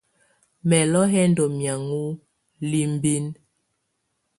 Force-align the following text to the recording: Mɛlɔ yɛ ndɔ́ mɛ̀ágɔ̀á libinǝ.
Mɛlɔ 0.67 1.01
yɛ 1.13 1.21
ndɔ́ 1.31 1.47
mɛ̀ágɔ̀á 1.57 2.05
libinǝ. 2.69 3.31